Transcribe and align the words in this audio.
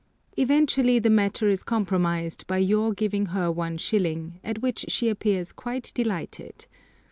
Eventually 0.35 0.97
the 0.97 1.11
matter 1.11 1.47
is 1.47 1.61
compromised 1.61 2.47
by 2.47 2.57
your 2.57 2.91
giving 2.91 3.27
her 3.27 3.53
1s., 3.53 4.31
at 4.43 4.59
which 4.59 4.85
she 4.89 5.09
appears 5.09 5.51
quite 5.51 5.91
delighted. 5.93 6.65